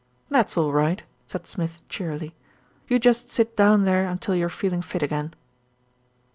[0.29, 2.33] "That's all right," said Smith cheerily,
[2.87, 5.35] "you just sit down there until you're feeling fit again."